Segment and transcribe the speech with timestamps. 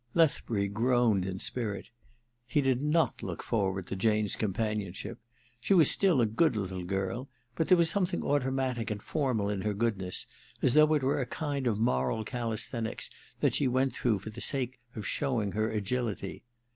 [0.11, 1.89] * Lethbury groaned in spirit.
[2.47, 5.19] He did not look forward to Jane's companionship.
[5.59, 9.47] She was still a good little girl: but there was some thing automatic and formal
[9.47, 10.25] in her goodness,
[10.59, 14.31] as though it were a kind of moral c^isthenics \ which she went through for
[14.31, 16.41] the sake of showing her agility.